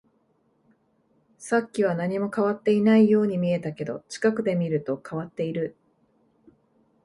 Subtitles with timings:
[1.37, 5.77] さっきは何も変わっていないように見えたけど、近くで見ると変わっている